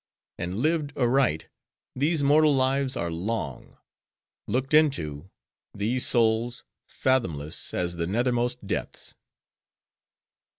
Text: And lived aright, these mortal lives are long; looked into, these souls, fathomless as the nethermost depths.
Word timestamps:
And 0.39 0.55
lived 0.61 0.97
aright, 0.97 1.47
these 1.95 2.23
mortal 2.23 2.55
lives 2.55 2.97
are 2.97 3.11
long; 3.11 3.77
looked 4.47 4.73
into, 4.73 5.29
these 5.75 6.07
souls, 6.07 6.63
fathomless 6.89 7.71
as 7.71 7.97
the 7.97 8.07
nethermost 8.07 8.65
depths. 8.65 9.13